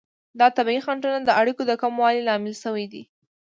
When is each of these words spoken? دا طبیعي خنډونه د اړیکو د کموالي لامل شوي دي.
دا 0.39 0.47
طبیعي 0.57 0.81
خنډونه 0.85 1.19
د 1.23 1.29
اړیکو 1.39 1.61
د 1.67 1.71
کموالي 1.81 2.21
لامل 2.27 2.53
شوي 2.63 2.85
دي. 2.93 3.03